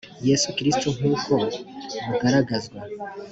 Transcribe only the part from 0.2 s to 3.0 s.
yesu kristo nk uko bugaragazwa